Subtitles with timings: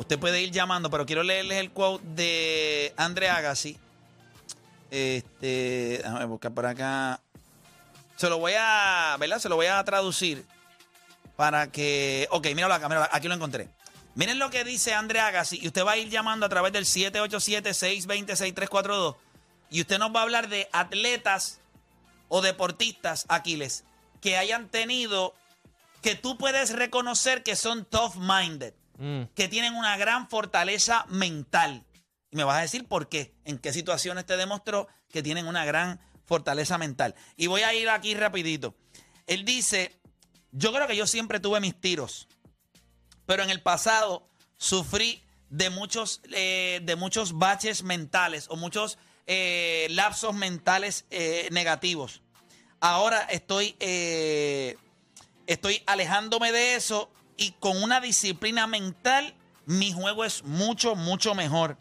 [0.00, 3.76] usted puede ir llamando, pero quiero leerles el quote de Andre Agassi.
[4.90, 7.20] Este, déjame buscar por acá.
[8.16, 9.38] Se lo voy a, ¿verdad?
[9.38, 10.46] Se lo voy a traducir
[11.36, 12.26] para que.
[12.30, 13.68] Ok, míralo acá, míralo, aquí lo encontré.
[14.14, 16.86] Miren lo que dice Andre Agassi y usted va a ir llamando a través del
[16.86, 19.16] 787-620-6342
[19.70, 21.60] y usted nos va a hablar de atletas
[22.28, 23.84] o deportistas, Aquiles,
[24.20, 25.34] que hayan tenido,
[26.02, 29.22] que tú puedes reconocer que son tough-minded, Mm.
[29.34, 31.86] que tienen una gran fortaleza mental.
[32.30, 35.64] Y me vas a decir por qué, en qué situaciones te demostró que tienen una
[35.64, 37.14] gran fortaleza mental.
[37.34, 38.74] Y voy a ir aquí rapidito.
[39.26, 39.98] Él dice,
[40.52, 42.28] yo creo que yo siempre tuve mis tiros,
[43.24, 49.86] pero en el pasado sufrí de muchos, eh, de muchos baches mentales o muchos eh,
[49.92, 52.20] lapsos mentales eh, negativos.
[52.80, 53.76] Ahora estoy,
[55.46, 57.10] estoy alejándome de eso
[57.40, 59.34] y con una disciplina mental
[59.66, 61.76] mi juego es mucho, mucho mejor.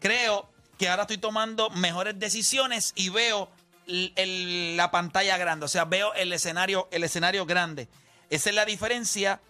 [0.00, 3.48] Creo que ahora estoy tomando mejores decisiones y veo
[3.86, 7.88] el- la pantalla grande, o sea, veo el escenario, el escenario grande.
[8.28, 9.40] Esa es la diferencia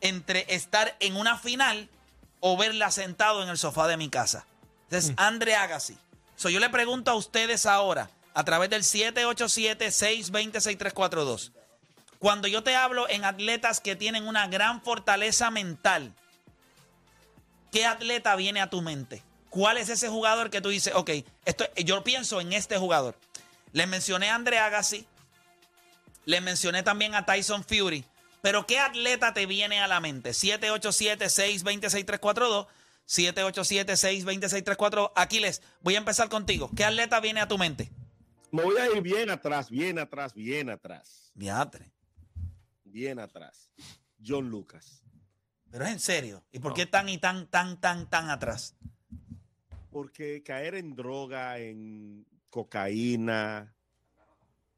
[0.00, 1.88] entre estar en una final
[2.40, 4.46] o verla sentado en el sofá de mi casa.
[4.84, 5.96] Entonces, Andre Agassi.
[6.36, 11.50] So, yo le pregunto a ustedes ahora, a través del 787-620-6342,
[12.18, 16.14] cuando yo te hablo en atletas que tienen una gran fortaleza mental,
[17.70, 19.22] ¿qué atleta viene a tu mente?
[19.50, 21.10] ¿Cuál es ese jugador que tú dices, ok,
[21.44, 23.16] esto, yo pienso en este jugador?
[23.72, 25.06] Les mencioné a Andre Agassi,
[26.24, 28.04] les mencioné también a Tyson Fury,
[28.42, 30.30] pero ¿qué atleta te viene a la mente?
[30.30, 32.66] 787-620-6342,
[33.06, 35.12] 787-620-6342.
[35.14, 36.70] Aquiles, voy a empezar contigo.
[36.76, 37.90] ¿Qué atleta viene a tu mente?
[38.50, 41.90] Me voy a ir bien atrás, bien atrás, bien atrás, Diatre.
[42.98, 43.70] Bien atrás.
[44.24, 45.04] John Lucas.
[45.70, 46.42] Pero es en serio.
[46.50, 48.74] ¿Y por qué tan y tan, tan, tan, tan atrás?
[49.92, 53.72] Porque caer en droga, en cocaína,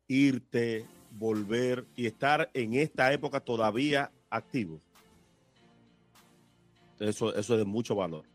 [0.06, 4.80] irte, volver y estar en esta época todavía activo.
[6.98, 8.26] Eso, eso es de mucho valor.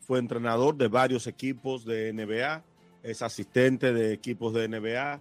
[0.00, 2.62] Fue entrenador de varios equipos de NBA,
[3.02, 5.20] es asistente de equipos de NBA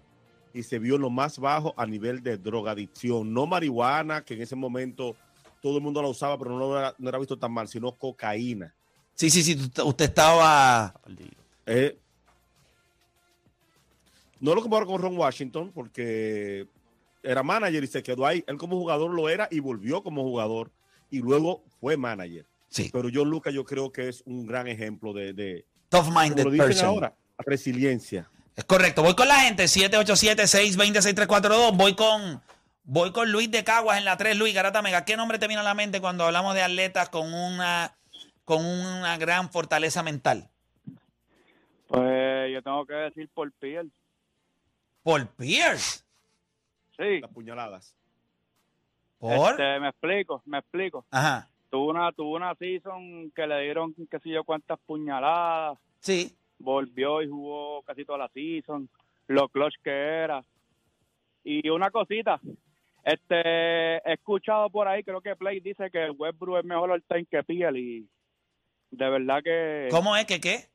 [0.54, 3.34] y se vio lo más bajo a nivel de drogadicción.
[3.34, 5.16] No marihuana, que en ese momento
[5.62, 8.74] todo el mundo la usaba, pero no era, no era visto tan mal, sino cocaína.
[9.16, 9.72] Sí, sí, sí.
[9.84, 10.94] Usted estaba.
[11.66, 11.98] Eh,
[14.40, 16.68] no lo comparo con Ron Washington porque
[17.22, 18.44] era manager y se quedó ahí.
[18.48, 20.72] Él como jugador lo era y volvió como jugador
[21.12, 22.48] y luego fue manager.
[22.68, 22.90] Sí.
[22.92, 26.44] Pero John Lucas yo creo que es un gran ejemplo de, de Tough como minded
[26.46, 26.88] lo dicen person.
[26.88, 28.31] ahora, resiliencia.
[28.56, 29.04] Es correcto.
[29.04, 29.66] Voy con la gente.
[29.66, 31.76] 787-620-6342.
[31.76, 32.42] Voy con.
[32.84, 34.38] Voy con Luis de Caguas en la 3.
[34.38, 35.06] Luis Garata Mega.
[35.06, 37.96] ¿Qué nombre te vino a la mente cuando hablamos de atletas con una,
[38.44, 40.50] con una gran fortaleza mental?
[41.88, 43.90] Pues yo tengo que decir por piel.
[45.04, 46.04] Paul Pierce.
[46.98, 47.22] Sí.
[47.22, 47.96] Las puñaladas.
[49.20, 49.52] ¿Por?
[49.52, 51.06] Este, me explico, me explico.
[51.12, 51.48] Ajá.
[51.70, 55.78] Tuvo una, tuvo una season que le dieron qué sé yo cuántas puñaladas.
[56.00, 56.36] Sí.
[56.62, 58.90] Volvió y jugó casi toda la season.
[59.28, 60.44] Lo clutch que era.
[61.44, 62.40] Y una cosita.
[63.04, 67.26] Este, he escuchado por ahí, creo que Play dice que Westbrook es mejor all time
[67.26, 68.08] que Piel y
[68.92, 70.66] de verdad que, ¿Cómo es que qué?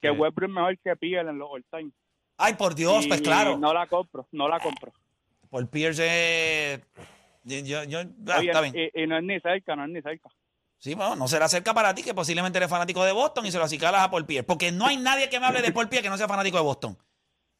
[0.00, 1.90] que Westbrook es mejor que Piel en los all time.
[2.38, 3.58] Ay, por Dios, Y pues claro.
[3.58, 4.92] No la compro, no la compro.
[5.50, 6.04] Paul Pierce
[6.74, 6.80] es.
[7.44, 8.74] Yo, yo, yo- ah, Oye, está bien.
[8.94, 10.28] y, y no es ni cerca, no es ni cerca.
[10.78, 13.58] Sí, bueno, no será cerca para ti, que posiblemente eres fanático de Boston y se
[13.58, 14.44] lo acicalas a Paul Pierce.
[14.44, 16.62] Porque no hay nadie que me hable de Paul Pierce que no sea fanático de
[16.62, 16.98] Boston.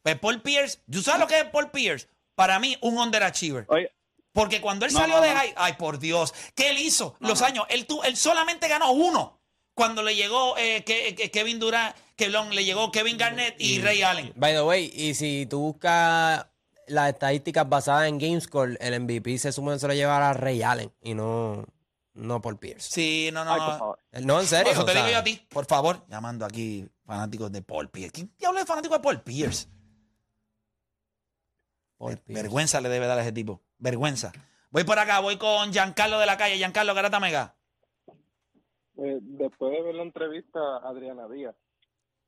[0.03, 2.09] Pues Paul Pierce, ¿tú sabes lo que es Paul Pierce?
[2.35, 3.65] Para mí, un underachiever.
[3.69, 3.91] Oye,
[4.33, 5.37] Porque cuando él No, salió no, de no.
[5.41, 7.17] high, ay, por Dios, ¿qué él hizo?
[7.21, 7.47] No, Los no.
[7.47, 9.41] años, él, tu- él solamente ganó uno.
[9.75, 13.81] Cuando le llegó eh, que- que- Kevin Durant, que long, le llegó Kevin Garnett y
[13.81, 14.33] Ray Allen.
[14.37, 16.47] By the way, y si tú buscas
[16.87, 20.63] las estadísticas basadas en GameScore, el MVP se supone que se lo llevará a Ray
[20.63, 21.65] Allen y no,
[22.17, 22.91] no por Pierce.
[22.91, 23.67] Sí, no, no, ay, no.
[23.67, 23.99] por favor.
[24.25, 24.65] No, en serio.
[24.65, 27.63] Por eso te o sea, digo yo a ti, por favor, llamando aquí fanáticos de
[27.63, 28.13] Paul Pierce.
[28.13, 29.69] ¿Quién diablo es fanático de Paul Pierce?
[31.99, 32.43] Paul Ver- Pierce.
[32.43, 33.63] Vergüenza le debe dar a ese tipo.
[33.79, 34.33] Vergüenza.
[34.71, 36.57] Voy por acá, voy con Giancarlo de la calle.
[36.57, 37.57] Giancarlo Garata Mega.
[38.99, 41.55] Eh, después de ver la entrevista a Adriana Díaz,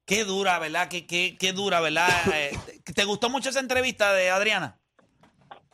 [0.05, 0.88] Qué dura, ¿verdad?
[0.88, 2.08] Qué, qué, qué dura, ¿verdad?
[2.35, 2.50] Eh,
[2.85, 4.79] ¿te- ¿Te gustó mucho esa entrevista de Adriana?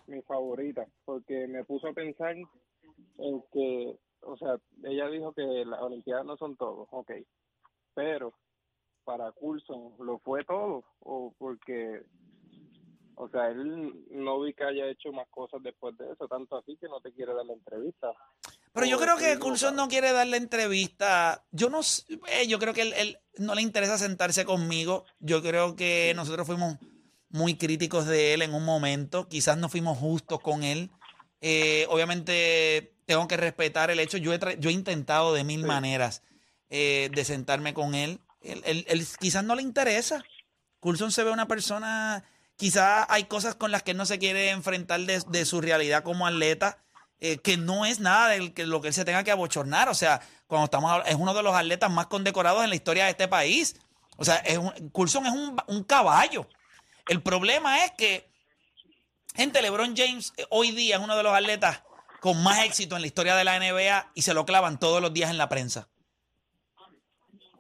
[0.07, 3.97] mi favorita, porque me puso a pensar en que,
[4.27, 7.13] o sea, ella dijo que las Olimpiadas no son todo, ok,
[7.95, 8.35] pero
[9.05, 12.03] para Coulson lo fue todo, o porque,
[13.17, 16.77] o sea, él no vi que haya hecho más cosas después de eso, tanto así
[16.77, 18.13] que no te quiere dar la entrevista.
[18.73, 21.45] Pero yo creo que Coulson no quiere darle entrevista.
[21.53, 25.05] Yo no eh, yo creo que él, él no le interesa sentarse conmigo.
[25.21, 26.79] Yo creo que nosotros fuimos
[27.29, 29.29] muy críticos de él en un momento.
[29.29, 30.91] Quizás no fuimos justos con él.
[31.41, 34.17] Eh, obviamente tengo que respetar el hecho.
[34.19, 35.67] Yo he, yo he intentado de mil Sí.
[35.67, 36.23] maneras
[36.71, 38.21] eh, de sentarme con él.
[38.41, 40.25] Él, él- él quizás no le interesa.
[40.81, 42.25] Coulson se ve una persona,
[42.57, 46.03] quizás hay cosas con las que él no se quiere enfrentar de, de su realidad
[46.03, 46.79] como atleta,
[47.21, 49.89] eh, que no es nada de lo que él se tenga que abochornar.
[49.89, 53.11] O sea, cuando estamos es uno de los atletas más condecorados en la historia de
[53.13, 53.77] este país.
[54.17, 56.47] O sea, es un, Coulson es un, un caballo.
[57.09, 58.29] El problema es que,
[59.35, 61.83] gente, LeBron James eh, hoy día es uno de los atletas
[62.25, 65.13] con más éxito en la historia de la NBA y se lo clavan todos los
[65.13, 65.91] días en la prensa.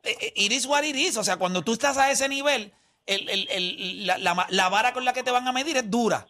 [0.03, 1.19] Eh, eh, It is what it is.
[1.19, 2.73] O sea, cuando tú estás a ese nivel,
[3.05, 5.91] el- el- el- la, la- la vara con la que te van a medir es
[5.91, 6.27] dura.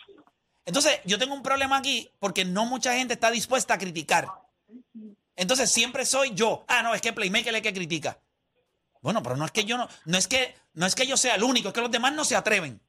[0.66, 4.26] Entonces, yo tengo un problema aquí porque no mucha gente está dispuesta a criticar.
[5.36, 6.64] Entonces, siempre soy yo.
[6.66, 8.18] Ah, no, es que Playmaker es el que critica.
[9.00, 11.36] Bueno, pero no es que yo no, no es que, no es que yo sea
[11.36, 12.80] el único, es que los demás no se atreven.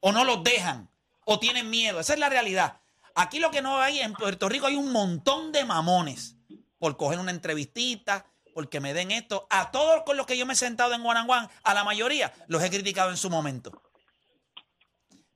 [0.00, 0.90] O no los dejan.
[1.24, 2.00] O tienen miedo.
[2.00, 2.79] Esa es la realidad.
[3.20, 6.36] Aquí lo que no hay, en Puerto Rico hay un montón de mamones
[6.78, 8.24] por coger una entrevistita,
[8.54, 9.46] porque me den esto.
[9.50, 12.62] A todos con los que yo me he sentado en One a la mayoría los
[12.62, 13.82] he criticado en su momento.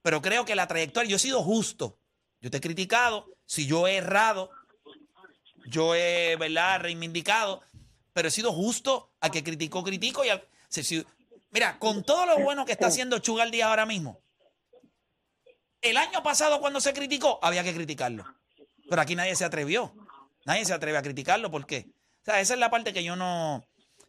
[0.00, 1.98] Pero creo que la trayectoria, yo he sido justo.
[2.40, 4.50] Yo te he criticado, si yo he errado,
[5.66, 7.62] yo he, ¿verdad?, reivindicado,
[8.14, 11.04] pero he sido justo a que criticó, critico y al, si-
[11.50, 14.20] mira, con todo lo bueno que está haciendo Chugal Díaz ahora mismo,
[15.84, 18.24] el año pasado cuando se criticó, había que criticarlo.
[18.88, 19.94] Pero aquí nadie se atrevió.
[20.44, 21.50] Nadie se atreve a criticarlo.
[21.50, 21.86] ¿Por qué?
[22.22, 23.64] O sea, esa es la parte que yo no,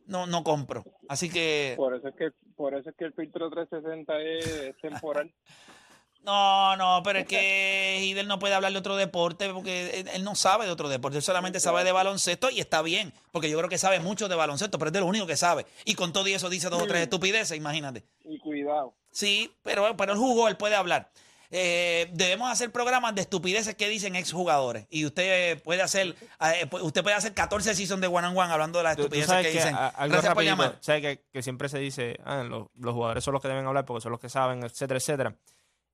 [0.08, 0.84] no, no compro.
[1.08, 5.34] Así que, Por eso es que por eso es que el filtro 360 es temporal.
[6.24, 10.24] no, no, pero es que Hidel no puede hablar de otro deporte porque él, él
[10.24, 11.18] no sabe de otro deporte.
[11.18, 13.14] Él solamente sabe de baloncesto y está bien.
[13.32, 15.66] Porque yo creo que sabe mucho de baloncesto, pero es de lo único que sabe.
[15.84, 18.04] Y con todo y eso dice dos o tres estupideces, imagínate.
[18.24, 18.94] Y cuidado.
[19.12, 21.10] Sí, pero, pero él jugó, él puede hablar.
[21.52, 24.88] Eh, debemos hacer programas de estupideces que dicen exjugadores.
[24.90, 28.80] Y usted puede hacer eh, usted puede hacer 14 seasons de one on one hablando
[28.80, 29.76] de las estupideces que que dicen.
[29.76, 30.78] a- algo Gracias por rapidito, llamar.
[30.82, 33.86] sabes que, que siempre se dice, ah, los, los jugadores son los que deben hablar
[33.86, 35.36] porque son los que saben, etcétera, etcétera.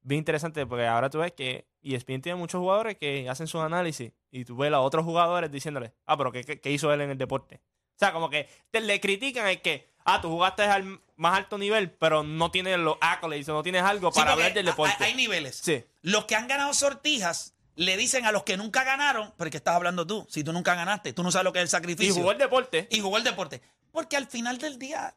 [0.03, 3.61] Bien interesante porque ahora tú ves que E ESPN tiene muchos jugadores que hacen sus
[3.61, 7.01] análisis y tú ves a otros jugadores diciéndole, ah, pero ¿qué, qué, qué hizo él
[7.01, 7.61] en el deporte?
[7.95, 11.57] O sea, como que te, le critican el que, ah, tú jugaste al más alto
[11.57, 14.95] nivel, pero no tienes los accolades o no tienes algo Sí, para hablar del deporte.
[14.99, 15.59] Hay, hay niveles.
[15.63, 15.83] Sí.
[16.01, 19.75] Los que han ganado sortijas le dicen a los que nunca ganaron, pero ¿qué estás
[19.75, 20.25] hablando tú?
[20.29, 22.13] Si tú nunca ganaste, tú no sabes lo que es el Y sacrificio.
[22.15, 22.87] jugó el deporte.
[22.91, 23.61] y jugó el deporte.
[23.91, 25.15] Porque al final del día,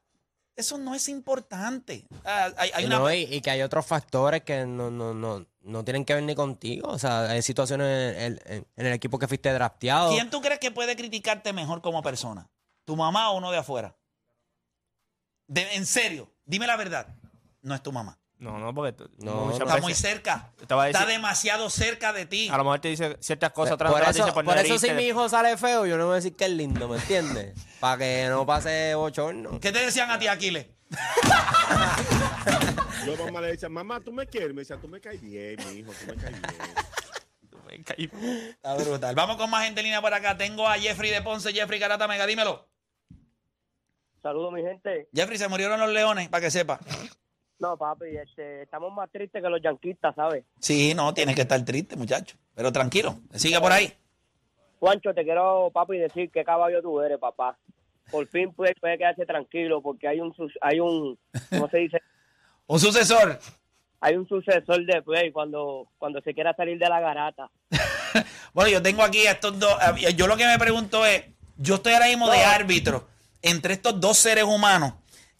[0.57, 2.07] eso no es importante.
[2.25, 5.15] Ah, hay, hay Y, una, no, y, y que hay otros factores que no, no,
[5.15, 6.89] no, no tienen que ver ni contigo.
[6.89, 10.11] O sea, hay situaciones en, en- en el equipo que fuiste drafteado.
[10.11, 12.49] ¿Quién tú crees que puede criticarte mejor como persona?
[12.85, 13.97] ¿Tu mamá o uno de afuera?
[15.46, 17.06] De- en serio, dime la verdad.
[17.62, 18.19] No es tu mamá.
[18.38, 19.64] No, no, porque tú- No, muchas no.
[19.64, 20.52] Está veces- muy cerca.
[20.67, 22.49] te va a Está decir- demasiado cerca de ti.
[22.50, 24.79] a lo mejor te dice ciertas cosas atrás por atrás, te eso, dice por eso
[24.79, 27.55] si mi hijo sale feo, yo no voy a decir que es lindo, ¿me entiendes?
[27.81, 29.61] Para que no pase bochorno.
[29.61, 30.67] ¿Qué te decían a ti, Aquiles?
[33.06, 34.55] Yo mamá le decía, mamá, tú me quieres.
[34.55, 35.93] Me decía, tú me caes bien, mi hijo,
[37.50, 38.50] tú me caes bien.
[38.50, 39.14] Está brutal.
[39.14, 40.37] Vamos con más gente en línea por acá.
[40.37, 41.52] Tengo a Jeffrey de Ponce.
[41.52, 42.69] Jeffrey Carata Mega, dímelo.
[44.25, 45.07] Saludos, mi gente.
[45.15, 46.81] Jeffrey, se murieron los leones, para que sepa.
[47.59, 50.45] No, papi, este, estamos más tristes que los yanquistas, ¿sabes?
[50.59, 52.35] Sí, no, tienes que estar triste, muchacho.
[52.55, 53.93] Pero tranquilo, sigue por ahí.
[54.81, 57.59] Juancho, te quiero, papi, decir qué caballo tú eres, papá.
[58.11, 61.19] Por fin puede, puede quedarse tranquilo porque hay un, hay un,
[61.51, 62.01] ¿cómo se dice?
[62.67, 63.39] Un sucesor.
[64.01, 67.51] Hay un sucesor de Play cuando, cuando se quiera salir de la garata.
[68.55, 69.77] Bueno, yo tengo aquí a estos dos.
[69.99, 71.25] eh, Yo lo que me pregunto es:
[71.57, 73.09] yo estoy ahora mismo de árbitro
[73.44, 74.94] entre estos dos seres humanos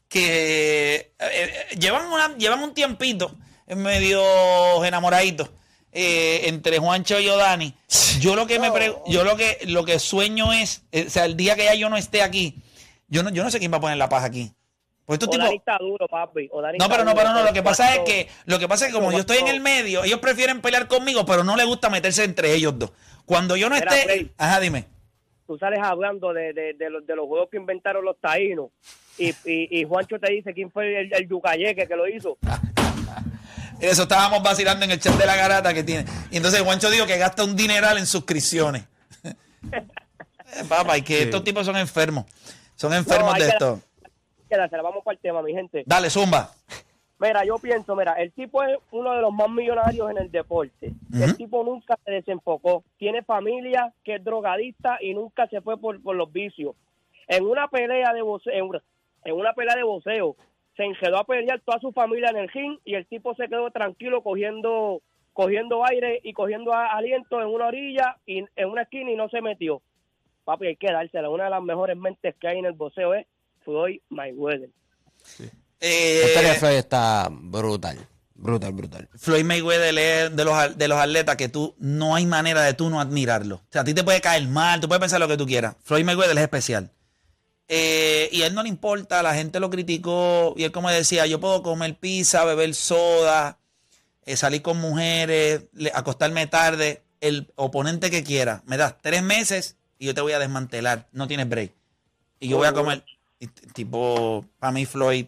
[0.09, 3.35] que eh, eh, llevan, una, llevan un tiempito
[3.67, 5.51] medio enamoraditos.
[5.97, 7.75] eh, entre Juancho y Odani.
[8.21, 11.25] Yo lo que me pre- yo lo que lo que sueño es, eh, o sea,
[11.25, 12.63] el día que ya yo no esté aquí,
[13.09, 14.53] yo no, yo no sé quién va a poner la paz aquí.
[15.07, 16.49] Pues estos tipos, Odani está duro, papi.
[16.79, 18.99] No, pero no, pero no, lo que pasa es que, lo que pasa es que
[18.99, 22.25] como yo estoy en el medio, ellos prefieren pelear conmigo, pero no les gusta meterse
[22.25, 22.91] entre ellos dos.
[23.25, 24.87] Cuando yo no esté, ajá, dime.
[25.47, 28.71] Tú sales hablando de, de, de, los, de los juegos que inventaron los taínos
[29.19, 32.39] y, y, y Juancho te dice quién fue el, el yucayeque que lo hizo.
[33.81, 36.07] Eso estábamos vacilando en el chat de la garata que tiene.
[36.31, 38.85] Y entonces Juancho dijo que gasta un dineral en suscripciones.
[40.57, 42.27] Eh, Papá, y que estos tipos son enfermos.
[42.77, 43.81] Son enfermos de esto.
[44.49, 45.83] Quédate, vamos para el tema, mi gente.
[45.85, 46.53] Dale, zumba.
[47.25, 50.93] Mira, yo pienso, mira, el tipo es uno de los más millonarios en el deporte.
[51.11, 52.85] El tipo nunca se desenfocó.
[52.99, 56.77] Tiene familia que es drogadista y nunca se fue por, por los vicios.
[57.27, 58.83] En una pelea de boxeo, en una,
[59.25, 60.37] en una pelea de boxeo,
[60.77, 63.71] se enjedó a pelear toda su familia en el ring y el tipo se quedó
[63.71, 65.01] tranquilo cogiendo
[65.33, 69.41] cogiendo aire y cogiendo aliento en una orilla y en una esquina y no se
[69.41, 69.81] metió.
[70.45, 71.31] Papi, hay que dársela.
[71.31, 73.27] Una de las mejores mentes que hay en el boxeo es
[73.65, 74.69] Floyd Mayweather.
[75.87, 77.99] Eh, Este de Floyd está brutal.
[78.37, 79.09] Brutal, brutal.
[79.17, 82.91] Floyd Mayweather es de los, de los atletas que tú no hay manera de tú
[82.91, 83.57] no admirarlo.
[83.57, 85.77] O sea, a ti te puede caer mal, tú puedes pensar lo que tú quieras.
[85.85, 86.91] Floyd Mayweather es especial.
[87.69, 90.55] Eh, y a él no le importa, la gente lo criticó.
[90.57, 93.59] Y él, como decía, yo puedo comer pizza, beber soda,
[94.27, 97.03] eh, salir con mujeres, le- acostarme tarde.
[97.21, 101.09] El oponente que quiera, me das tres meses y yo te voy a desmantelar.
[101.13, 101.73] No tienes break.
[102.41, 103.05] Y yo voy a comer.
[103.41, 105.27] y tipo, para mí, Floyd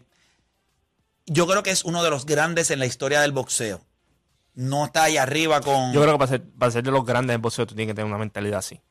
[1.27, 3.81] yo creo que es uno de los grandes en la historia del boxeo.
[4.55, 5.93] No está ahí arriba con.
[5.93, 7.95] Yo creo que para ser, para ser de los grandes en boxeo tú tienes que
[7.95, 8.81] tener una mentalidad así.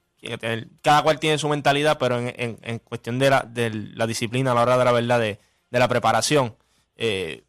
[0.83, 4.53] Cada cual tiene su mentalidad, pero en, en- en cuestión de la, de la disciplina
[4.53, 5.39] a la hora de la verdad, de,
[5.71, 6.57] de la preparación,
[6.97, 7.45] eh,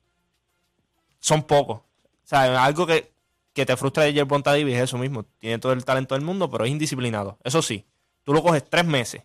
[1.20, 1.77] son pocos.
[1.79, 1.84] O
[2.29, 3.12] sea, algo que,
[3.53, 5.24] que te frustra de Jerbon Davis es eso mismo.
[5.39, 7.38] Tiene todo el talento del mundo, pero es indisciplinado.
[7.44, 7.86] Eso sí,
[8.24, 9.24] tú lo coges tres meses,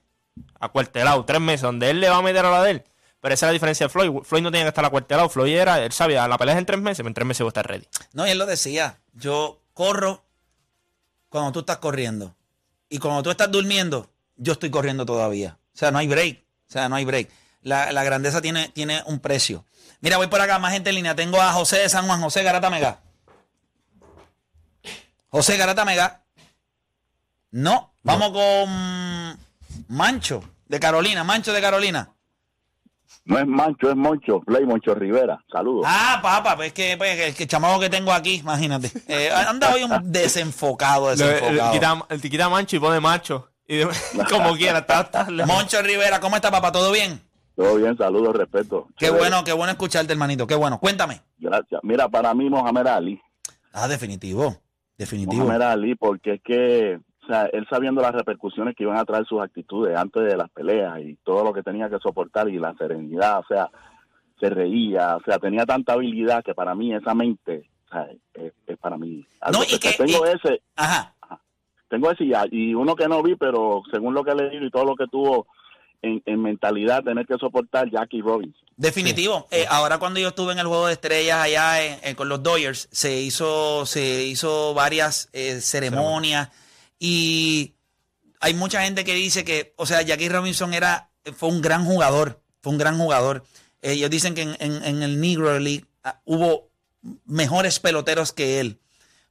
[0.60, 2.84] acuartelado, tres meses, donde él le va a meter a la de él.
[3.22, 4.24] Pero esa es la diferencia de Floyd.
[4.24, 5.28] Floyd no tenía que estar acuartelado.
[5.28, 7.46] Floyd era, él sabía, la pelea es en tres meses, pero en tres meses voy
[7.46, 7.86] a estar ready.
[8.12, 8.98] No, y él lo decía.
[9.12, 10.24] Yo corro
[11.28, 12.34] cuando tú estás corriendo.
[12.88, 15.56] Y cuando tú estás durmiendo, yo estoy corriendo todavía.
[15.72, 16.42] O sea, no hay break.
[16.68, 17.30] O sea, no hay break.
[17.62, 19.64] La, la grandeza tiene, tiene un precio.
[20.00, 21.14] Mira, voy por acá, más gente en línea.
[21.14, 23.02] Tengo a José de San Juan, José Garata Mega.
[25.28, 26.24] José Garata Mega.
[27.52, 29.38] No, vamos con
[29.86, 32.12] Mancho de Carolina, Mancho de Carolina.
[33.24, 35.38] No es Mancho, es Moncho, Play Moncho Rivera.
[35.52, 35.84] Saludos.
[35.88, 38.90] Ah, papá, pues que, pues, que, que el chamaco que tengo aquí, imagínate.
[39.08, 41.72] Eh, anda hoy un desenfocado, Le- le desenfocado.
[41.72, 43.48] quita, el quita mancho y pone macho.
[43.68, 43.88] Y de-
[44.30, 46.72] como quiera, está, está- Moncho Rivera, ¿cómo está, papá?
[46.72, 47.20] ¿Todo bien?
[47.54, 48.88] Todo bien, saludos, respeto.
[48.98, 49.20] Qué Chévere.
[49.20, 50.46] bueno, qué bueno escucharte, hermanito.
[50.46, 50.80] Qué bueno.
[50.80, 51.20] Cuéntame.
[51.38, 51.80] Gracias.
[51.84, 53.22] Mira, para mí Mohamed Ali.
[53.72, 54.56] Ah, definitivo.
[54.98, 55.44] Definitivo.
[55.44, 59.24] Mohamed Ali, porque es que, o sea, él sabiendo las repercusiones que iban a traer
[59.26, 62.74] sus actitudes antes de las peleas y todo lo que tenía que soportar y la
[62.74, 63.70] serenidad, o sea,
[64.40, 68.52] se reía, o sea, tenía tanta habilidad que para mí esa mente, o sea, es,
[68.66, 69.24] es para mí.
[69.40, 71.14] algo No, y que- tengo y- ese, Ajá.
[71.88, 74.70] tengo ese ya, y uno que no vi, pero según lo que he leído y
[74.70, 75.46] todo lo que tuvo
[76.02, 78.66] en, en mentalidad, tener que soportar Jackie Robinson.
[78.76, 79.46] Definitivo.
[79.52, 82.42] Eh, ahora cuando yo estuve en el juego de estrellas allá en- en- con los
[82.42, 86.50] Dodgers, se hizo, se hizo varias eh, ceremonias
[87.06, 87.74] y
[88.40, 92.40] hay mucha gente que dice que, o sea, Jackie Robinson era, fue un gran jugador,
[92.60, 93.44] fue un gran jugador.
[93.80, 96.70] Ellos dicen que en, en- en el Negro League ah, hubo
[97.24, 98.78] mejores peloteros que él,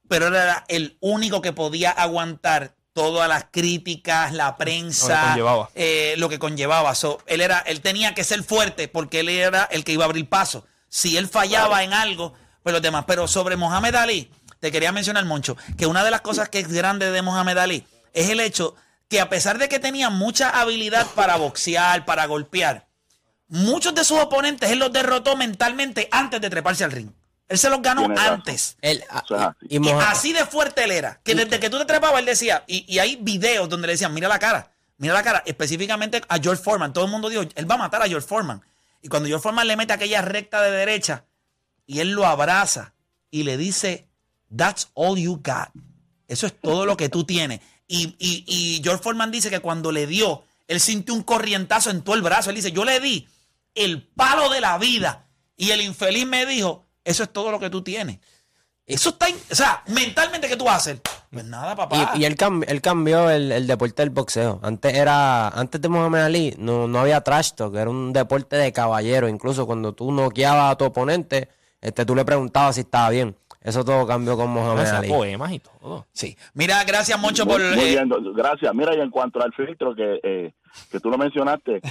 [0.09, 5.69] pero él era el único que podía aguantar todas las críticas, la prensa, conllevaba.
[5.75, 6.93] eh, lo que conllevaba.
[6.93, 10.07] So, él, era, él tenía que ser fuerte porque él era el que iba a
[10.07, 10.65] abrir paso.
[10.89, 13.05] Si él fallaba en algo, pues los demás.
[13.07, 14.29] Pero sobre Mohamed Ali,
[14.62, 17.88] te quería mencionar, Moncho, que una de las cosas que es grande de Mohamed Ali
[18.13, 18.75] es el hecho
[19.10, 22.88] que a pesar de que tenía mucha habilidad para boxear, para golpear,
[23.48, 27.10] muchos de sus oponentes él los derrotó mentalmente antes de treparse al ring.
[27.50, 28.77] Él se los ganó antes.
[28.82, 32.25] Él, ah, y así de fuerte él era, que desde que tú te trepabas, él
[32.25, 36.22] decía, y, y hay videos donde le decían, mira la cara, mira la cara, específicamente
[36.30, 36.94] a George Foreman.
[36.94, 38.62] Todo el mundo dijo, él va a matar a George Foreman.
[39.01, 41.25] Y cuando George Foreman le mete aquella recta de derecha,
[41.88, 42.94] y él lo abraza
[43.32, 44.08] y le dice,
[44.55, 45.70] that's all you got.
[46.27, 47.60] Eso es todo lo que tú tienes.
[47.88, 52.01] Y, y, y George Foreman dice que cuando le dio, él sintió un corrientazo en
[52.03, 52.50] todo el brazo.
[52.50, 53.27] Él dice, yo le di
[53.75, 55.27] el palo de la vida.
[55.58, 58.20] Y el infeliz me dijo, eso es todo lo que tú tienes.
[58.86, 61.01] Eso está, o sea, mentalmente, ¿qué tú hacer?
[61.29, 62.13] Pues nada, papá.
[62.15, 64.60] Y, y él, cam- él cambió el, el deporte del boxeo.
[64.63, 68.74] Antes era, antes de Muhammad Ali, no, no había trash talk, era un deporte de
[68.74, 69.29] caballero.
[69.29, 73.36] Incluso cuando tú noqueabas a tu oponente, este, tú le preguntabas si estaba bien.
[73.62, 75.08] Eso todo cambió con Hacía Ali.
[75.08, 76.08] poemas y todo.
[76.12, 76.36] Sí.
[76.56, 77.75] Mira, gracias, Moncho, Muy, por.
[77.75, 78.74] muy eh, bien, gracias.
[78.74, 80.53] Mira, y en cuanto al filtro que, eh,
[80.91, 81.82] que tú lo mencionaste,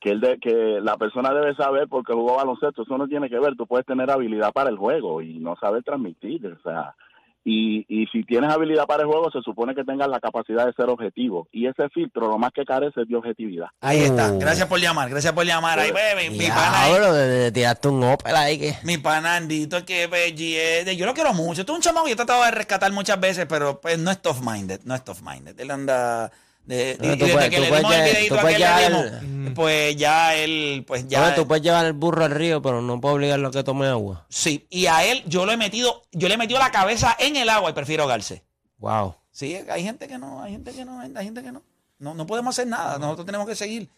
[0.00, 3.38] que, el de, que la persona debe saber porque jugó baloncesto, eso no tiene que
[3.38, 3.54] ver.
[3.56, 6.44] Tú puedes tener habilidad para el juego y no saber transmitir.
[6.46, 6.96] O sea,
[7.44, 10.72] y, y si tienes habilidad para el juego, se supone que tengas la capacidad de
[10.74, 11.48] ser objetivo.
[11.50, 13.66] Y ese filtro, lo más que carece es de objetividad.
[13.80, 14.32] Ahí está.
[14.32, 14.38] Uh.
[14.38, 15.10] Gracias por llamar.
[15.10, 15.78] Gracias por llamar.
[15.78, 16.30] Ahí, bebé.
[16.30, 16.82] Mi pana.
[16.82, 18.74] ahí- Diablo, de- de- tiraste un Opel ahí que...
[18.84, 21.62] Mi panandito que Benji es de- yo lo quiero mucho.
[21.62, 24.22] Esto es un chamaco yo he tratado de rescatar muchas veces, pero pues no es
[24.22, 25.58] tough minded, no es tough minded.
[25.58, 26.30] Él anda
[26.64, 28.68] de, tú desde puedes- que tú le puedes dimos el llegar- videito tú puedes aquel
[28.68, 29.22] le llegar dimos.
[29.54, 31.24] Pues ya él, pues ya.
[31.24, 33.86] Oye, tú puedes llevar el burro al río, pero no puedes obligarlo a que tome
[33.86, 34.26] agua.
[34.28, 37.36] Sí, y a él yo lo he metido, yo le he metido la cabeza en
[37.36, 38.44] el agua y prefiero ahogarse.
[38.78, 39.16] Wow.
[39.30, 41.62] Sí, hay gente que no, hay gente que no, hay gente que no.
[41.98, 43.88] No, no podemos hacer nada, nosotros tenemos que seguir.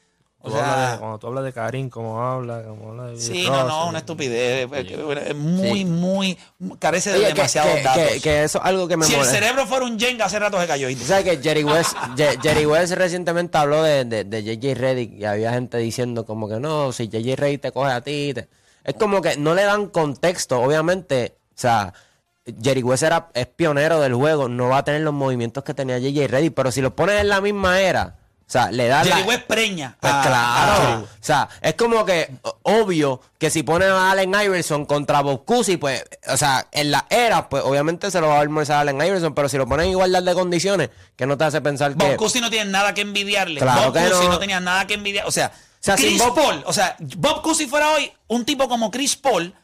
[0.47, 3.19] O Tú hablas sea, de- cuando tú hablas de Karim, como habla, como habla de
[3.19, 4.69] sí, no, no, una estupidez.
[4.71, 5.85] es muy, Sí.
[5.87, 6.39] muy,
[6.79, 8.03] carece de Oye, demasiados que- datos.
[8.13, 10.61] que- que eso es algo que me si el cerebro fuera un Jenga, hace rato
[10.61, 10.89] se cayó.
[10.97, 11.97] Tú sabes que Jerry West,
[12.43, 16.61] Jerry West recientemente habló de, de, de JJ Reddick y había gente diciendo como que
[16.61, 18.47] no, si JJ Reddick te coge a ti, te-".
[18.85, 21.95] es como que no le dan contexto, obviamente, o sea,
[22.63, 25.99] Jerry West era, es pionero del juego, no va a tener los movimientos que tenía
[25.99, 29.21] JJ Reddick, pero si lo pones en la misma era, o sea, le da Jerry
[29.23, 29.27] la...
[29.27, 29.97] West preña.
[30.01, 30.83] Pues a- a claro.
[30.83, 35.23] Jerry O sea, es como que o- obvio que si ponen a Allen Iverson contra
[35.23, 38.77] Bob Cousy, pues, o sea, en la era, pues obviamente se lo va a almorzar
[38.77, 41.61] a Allen Iverson, pero si lo ponen en igualdad de condiciones, que no te hace
[41.63, 42.07] pensar que.
[42.07, 43.61] Bob Cousy no tiene nada que envidiarle.
[43.61, 44.33] Claro Bob que Cousy no.
[44.35, 44.39] no.
[44.39, 45.27] tenía nada que envidiar.
[45.27, 48.69] O sea, sea, sin Chris Bob- Paul, o sea, Bob Cousy fuera hoy un tipo
[48.69, 49.55] como Chris Paul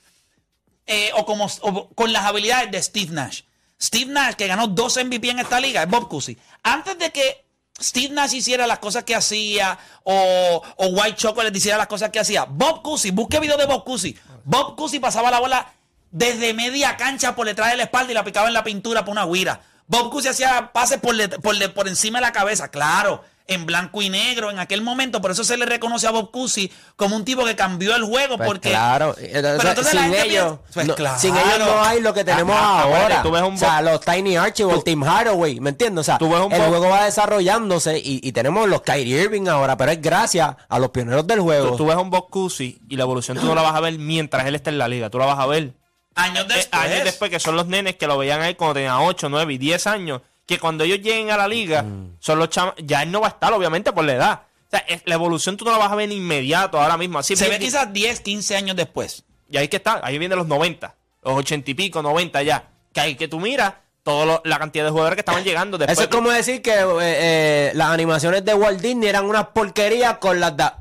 [0.87, 3.42] eh, o como o con las habilidades de Steve Nash.
[3.80, 6.37] Steve Nash, que ganó dos MVP en esta liga, es Bob Cousy.
[6.62, 7.44] Antes de que
[7.80, 12.20] Steve Nash hiciera las cosas que hacía o, o White Chocolate hiciera las cosas que
[12.20, 14.18] hacía, Bob Cousy, busque video de Bob Cousy.
[14.44, 15.72] Bob Cousy pasaba la bola
[16.10, 19.12] desde media cancha por detrás de la espalda y la picaba en la pintura por
[19.12, 19.60] una guira.
[19.90, 23.66] Bob Cousy hacía pases por, le- por, le- por encima de la cabeza, claro, en
[23.66, 25.20] blanco y negro en aquel momento.
[25.20, 28.37] Por eso se le reconoce a Bob Cousy como un tipo que cambió el juego.
[28.37, 31.18] Pues porque, claro, Entonces, entonces la sin gente ellos, piensa- pues no, claro.
[31.18, 33.23] sin ellos no hay lo que tenemos Ah, ah, ahora.
[33.23, 36.02] tú ves un o sea, los Tiny Archibald, Tim Hardaway, ¿me entiendes?
[36.02, 39.49] O sea, Tú ves un el juego va desarrollándose y, y tenemos los Kyrie Irving
[39.49, 41.70] ahora, pero es gracias a los pioneros del juego.
[41.70, 43.80] Tú, tú ves a un Bob Cousy y la evolución tú no la vas a
[43.80, 45.11] ver mientras él está en la liga.
[45.11, 45.73] Tú la vas a ver
[46.14, 46.83] años eh, después.
[46.83, 49.59] años después, que son los nenes que lo veían ahí cuando tenían 8, 9 y
[49.59, 50.21] 10 años.
[50.47, 52.17] Que cuando ellos lleguen a la liga, Mm.
[52.19, 54.40] son los chama- Ya él no va a estar, obviamente, por la edad.
[54.67, 57.19] O sea, es- la evolución tú no la vas a ver inmediato ahora mismo.
[57.19, 59.25] Así se ve quizás 10, 15 años después.
[59.49, 62.64] Y ahí que está, ahí vienen los 90, los 80 y pico, 90 ya.
[62.93, 65.99] Que ahí que tú miras toda la cantidad de jugadores que estaban llegando después.
[65.99, 70.19] Eso es como decir que eh, eh, las animaciones de Walt Disney eran una porquería
[70.19, 70.57] con las...
[70.57, 70.79] da-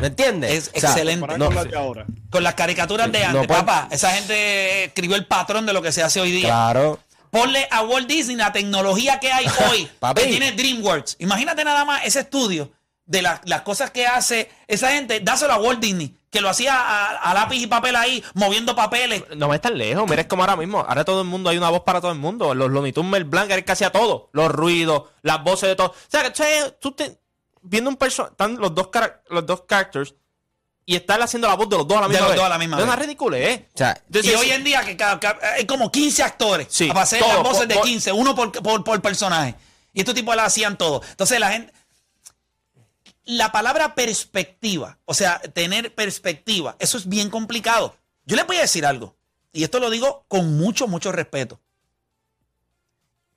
[0.00, 0.50] ¿Me entiendes?
[0.52, 1.38] Es O sea, excelente.
[1.38, 2.06] No, con las de ahora.
[2.30, 3.88] Con las caricaturas de No antes, puede- papá.
[3.90, 6.48] Esa gente escribió el patrón de lo que se hace hoy día.
[6.48, 6.98] Claro.
[7.30, 10.22] Ponle a Walt Disney la tecnología que hay hoy, Papi.
[10.22, 11.16] que tiene DreamWorks.
[11.18, 12.70] Imagínate nada más ese estudio
[13.06, 15.20] de la- las cosas que hace esa gente.
[15.20, 19.22] Dáselo a Walt Disney, que lo hacía a, a lápiz y papel ahí, moviendo papeles.
[19.36, 20.80] No me tan lejos, mira, es como ahora mismo.
[20.80, 22.54] Ahora todo el mundo, hay una voz para todo el mundo.
[22.54, 24.30] Los Looney Tunes Mel Blanc, él casi a todo.
[24.32, 25.88] Los ruidos, las voces de todo.
[25.88, 27.18] O sea, que tú te-
[27.64, 28.88] viendo un personaje, están los dos,
[29.30, 30.14] los dos characters
[30.86, 32.36] y están haciendo la voz de los dos a la De misma los vez.
[32.36, 32.92] dos a la misma Es una.
[33.74, 36.88] O sea, Entonces, y hoy en día que, cada- cada- hay como 15 actores Sí,
[36.88, 39.54] para hacer todo, las voces por- de por- 15, uno por, por, por personaje.
[39.94, 41.02] Y estos tipos la hacían todo.
[41.10, 41.72] Entonces la gente...
[43.26, 47.96] La palabra perspectiva, o sea, tener perspectiva, eso es bien complicado.
[48.26, 49.16] Yo les voy a decir algo,
[49.50, 51.58] y esto lo digo con mucho, mucho respeto.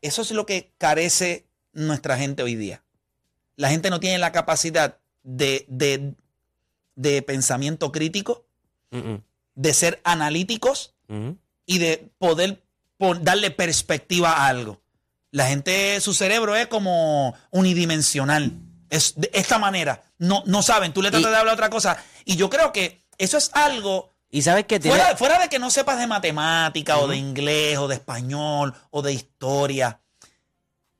[0.02, 2.84] Eso es lo que carece nuestra gente hoy día.
[3.58, 6.14] La gente no tiene la capacidad de, de,
[6.96, 8.46] de pensamiento crítico,
[9.56, 11.32] de ser analíticos mm.
[11.66, 12.64] y de poder
[13.22, 14.82] darle perspectiva a algo.
[15.32, 18.54] La gente, su cerebro es como unidimensional.
[18.90, 20.04] Es de esta manera.
[20.18, 22.02] No, no saben, tú le tratas Y- de hablar otra cosa.
[22.24, 24.98] Y yo creo que eso es algo, Y sabes que tiene...
[24.98, 29.02] fuera, fuera de que no sepas de matemática o de inglés o de español o
[29.02, 30.00] de historia.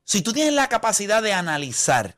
[0.04, 2.17] Si tú tienes la capacidad de analizar,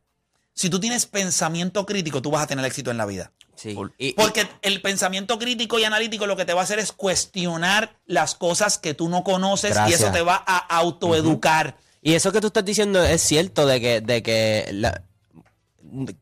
[0.61, 3.33] si tú tienes pensamiento crítico, tú vas a tener éxito en la vida.
[3.55, 3.75] Sí.
[3.99, 6.93] Y- y- Porque el pensamiento crítico y analítico lo que te va a hacer es
[6.93, 10.01] cuestionar las cosas que tú no conoces Gracias.
[10.01, 11.79] y eso te va a autoeducar.
[12.03, 15.03] Y eso que tú estás diciendo es cierto de que, de que la-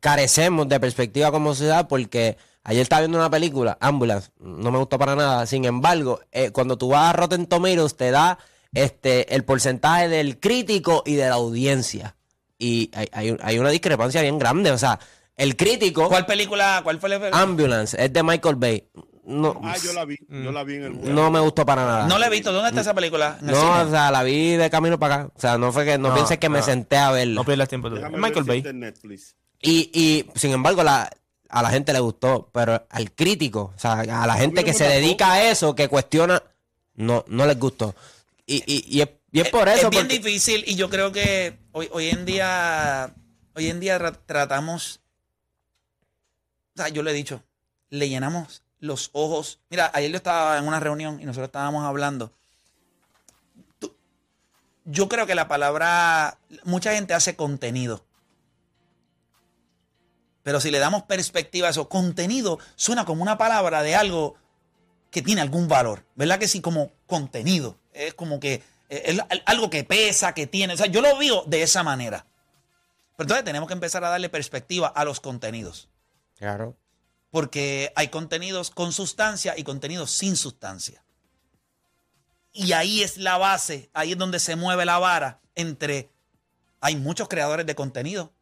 [0.01, 4.99] carecemos de perspectiva como sociedad porque ayer estaba viendo una película, Ambulance, no me gustó
[4.99, 5.47] para nada.
[5.47, 8.39] Sin embargo, eh, cuando tú vas a Rotten Tomatoes te da
[8.73, 12.15] este el porcentaje del crítico y de la audiencia.
[12.59, 14.71] Y hay, hay, hay una discrepancia bien grande.
[14.73, 14.99] O sea,
[15.37, 16.81] el crítico, ¿Cuál película?
[16.83, 17.41] ¿Cuál fue la película?
[17.43, 18.85] Ambulance, es de Michael Bay.
[19.25, 20.17] No, Ah, yo la vi.
[20.29, 22.07] Yo la vi en el no me gustó para nada.
[22.09, 22.51] No la he visto.
[22.51, 23.37] ¿Dónde está esa película?
[23.43, 23.83] ¿En el No, cine?
[23.83, 25.33] o sea, la vi de camino para acá.
[25.37, 27.35] O sea, no fue que no, No, pienses que me senté a verla.
[27.35, 27.97] No pierdas tiempo tú.
[27.97, 28.59] Michael Bay.
[28.59, 29.37] está en Netflix.
[29.61, 31.11] Y, y sin embargo, la,
[31.51, 34.85] a la gente le gustó, pero al crítico, o sea, a la gente que se
[34.89, 36.43] dedica a eso, que cuestiona,
[36.95, 37.95] no, no les gustó.
[38.47, 39.89] Y, y, y es, y es por Es- eso.
[39.89, 41.59] Es bien porque- difícil y yo creo que
[41.93, 43.15] hoy, en día,
[43.55, 45.01] hoy en día tra- tratamos,
[46.75, 47.43] o sea, yo le he dicho,
[47.91, 49.61] le llenamos los ojos.
[49.71, 52.33] Mira, ayer yo estaba en una reunión y nosotros estábamos hablando.
[54.85, 58.05] Yo creo que la palabra, mucha gente hace contenido,
[60.43, 64.35] Pero si le damos perspectiva a eso, contenido suena como una palabra de algo
[65.11, 66.39] que tiene algún valor, ¿verdad?
[66.39, 67.77] Que sí, como contenido.
[67.93, 70.75] Es como que es algo que pesa, que tiene.
[70.75, 72.27] O sea, yo lo veo de esa manera.
[73.17, 75.89] Pero entonces tenemos que empezar a darle perspectiva a los contenidos.
[76.37, 76.77] Claro.
[77.31, 81.03] Porque hay contenidos con sustancia y contenidos sin sustancia.
[82.53, 86.11] Y ahí es la base, ahí es donde se mueve la vara entre...
[86.81, 88.33] Hay muchos creadores de contenido.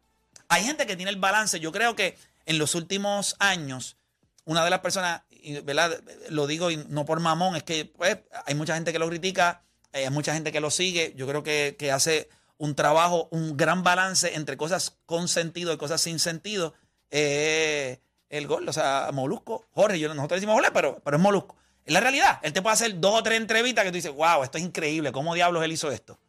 [0.47, 1.59] Hay gente que tiene el balance.
[1.59, 3.97] Yo creo que en los últimos años,
[4.45, 5.23] una de las personas,
[5.63, 5.99] ¿verdad?
[6.29, 9.63] Lo digo y no por mamón, es que pues, hay mucha gente que lo critica,
[9.63, 11.13] eh, hay mucha gente que lo sigue.
[11.15, 15.77] Yo creo que, que hace un trabajo, un gran balance entre cosas con sentido y
[15.77, 16.73] cosas sin sentido.
[17.11, 21.55] Eh, el gol, o sea, Molusco, Jorge, yo, nosotros decimos Jorge, pero, pero es Molusco.
[21.85, 22.39] Es la realidad.
[22.41, 25.11] Él te puede hacer dos o tres entrevistas que tú dices, wow, esto es increíble,
[25.11, 26.19] ¿cómo diablos él hizo esto?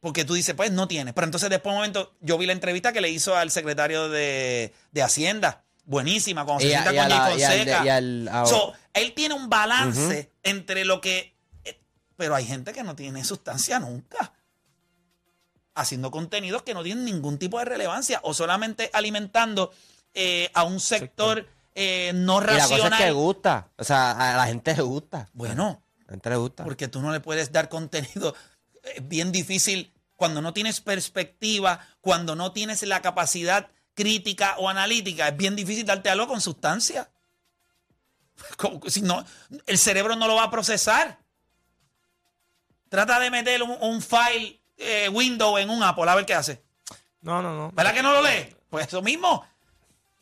[0.00, 1.12] Porque tú dices, pues no tiene.
[1.12, 4.08] Pero entonces después de un momento, yo vi la entrevista que le hizo al secretario
[4.08, 5.64] de, de Hacienda.
[5.84, 8.46] Buenísima, cuando se sienta con Fonseca.
[8.46, 11.29] So, él tiene un balance entre lo que...
[12.20, 14.32] eh, Pero hay gente que no tiene sustancia nunca.
[15.74, 19.72] Haciendo contenidos que no tienen ningún tipo de relevancia o solamente alimentando
[20.12, 22.92] eh, a un sector eh, no Y la cosa racional.
[23.00, 23.68] es que gusta.
[23.76, 25.28] O sea, a la gente le gusta.
[25.32, 26.64] Bueno, A la gente le gusta.
[26.64, 28.34] porque tú no le puedes dar contenido.
[28.82, 35.28] Es bien difícil cuando no tienes perspectiva, cuando no tienes la capacidad crítica o analítica.
[35.28, 37.10] Es bien difícil darte algo con sustancia.
[38.58, 39.24] Como- Si no,
[39.66, 41.19] el cerebro no lo va a procesar.
[42.90, 46.62] Trata de meter un, un file eh, Windows en un Apple a ver qué hace.
[47.22, 47.70] No, no, no.
[47.72, 48.54] ¿Verdad que no lo lee?
[48.68, 49.28] Pues eso mismo.
[49.36, 49.46] O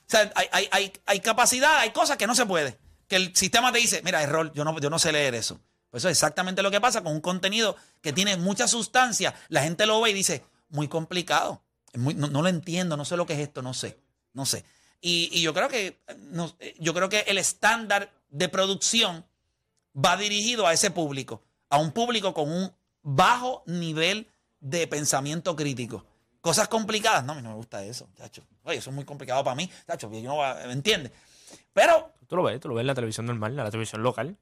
[0.07, 2.79] sea, hay, hay- hay- hay capacidad, hay cosas que no se puede.
[3.09, 5.59] Que el sistema te dice, mira, error, yo no, yo no sé leer eso.
[5.91, 9.35] Pues eso es exactamente lo que pasa con un contenido que tiene mucha sustancia.
[9.49, 11.63] La gente lo ve y dice, muy complicado.
[11.95, 13.99] Muy- no, no lo entiendo, no sé lo que es esto, no sé.
[14.35, 14.65] No sé.
[15.01, 19.25] Y, y yo creo que no- yo creo que el estándar de producción
[19.97, 24.29] va dirigido a ese público, a un público con un bajo nivel
[24.61, 26.05] de pensamiento crítico.
[26.41, 28.43] Cosas complicadas, no, a mí no me gusta eso, chacho.
[28.65, 31.13] Oye, eso es muy complicado para mí, chacho, yo no va- ¿me entiendes?
[31.73, 34.37] Pero Tú lo ves, tú lo ves en la televisión normal, en la televisión local.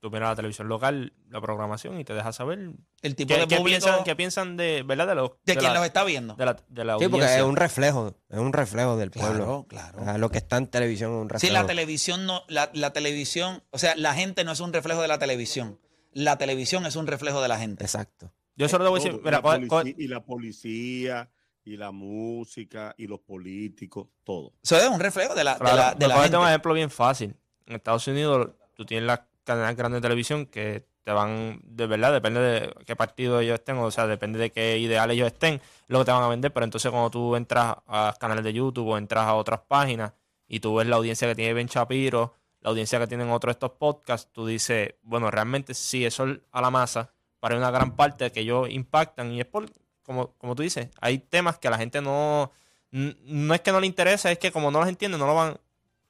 [0.00, 3.46] Tú miras la televisión local, la programación y te dejas saber el tipo qué, de
[3.46, 5.06] qué público piensan, qué piensan de, ¿verdad?
[5.06, 6.34] De, los, de quien la, los está viendo.
[6.34, 8.12] de la, de la Sí, porque es un reflejo.
[8.28, 9.64] Es un reflejo del pueblo.
[9.68, 10.18] claro.
[10.18, 11.48] Lo que está en televisión es un reflejo.
[11.48, 15.00] Sí, la televisión no, la, la televisión, o sea, la gente no es un reflejo
[15.02, 15.78] de la televisión.
[16.12, 17.84] La televisión es un reflejo de la gente.
[17.84, 18.32] Exacto.
[18.56, 21.30] Yo solo te voy a decir, mira, la y la policía,
[21.64, 24.52] y la música, y los políticos, todo.
[24.62, 26.36] Eso es un reflejo de la, de Claro, la, de la un gente.
[26.38, 27.36] ejemplo bien fácil.
[27.66, 32.12] En Estados Unidos tú tienes las cadenas grandes de televisión que te van, de verdad,
[32.12, 35.98] depende de qué partido ellos estén, o sea, depende de qué ideales ellos estén, lo
[36.00, 38.98] que te van a vender, pero entonces cuando tú entras a canales de YouTube o
[38.98, 40.12] entras a otras páginas
[40.46, 43.72] y tú ves la audiencia que tiene Ben Shapiro, la audiencia que tienen otros estos
[43.72, 48.40] podcasts, tú dices, bueno, realmente sí, eso a la masa, para una gran parte que
[48.40, 49.70] ellos impactan y es por,
[50.02, 52.52] como, como tú dices, hay temas que a la gente no,
[52.90, 55.58] no es que no le interesa, es que como no los entiende, no lo van,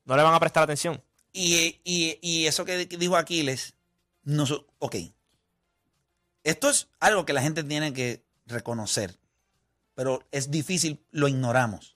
[0.04, 1.02] no le van a prestar atención.
[1.32, 3.74] Y, y- y eso que dijo Aquiles,
[4.24, 4.44] no,
[4.78, 4.96] ok.
[6.44, 9.16] Esto es algo que la gente tiene que reconocer,
[9.94, 11.91] pero es difícil, lo ignoramos.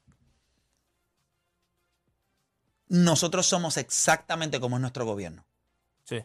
[2.88, 5.44] Nosotros somos exactamente como es nuestro gobierno.
[6.04, 6.24] Sí.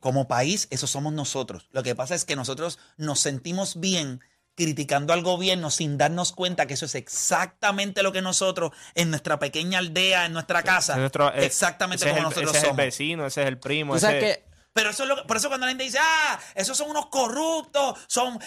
[0.00, 1.68] Como país, eso somos nosotros.
[1.70, 4.20] Lo que pasa es que nosotros nos sentimos bien
[4.56, 9.38] criticando al gobierno sin darnos cuenta que eso es exactamente lo que nosotros en nuestra
[9.38, 12.58] pequeña aldea, en nuestra casa, Es nuestro- es- exactamente ese es como el- nosotros ese
[12.58, 12.78] es somos.
[12.78, 13.96] el vecino, ese es el primo.
[13.96, 16.76] Ese- que Pero eso es lo que- por eso cuando la gente dice, ah, esos
[16.78, 18.38] son unos corruptos, son,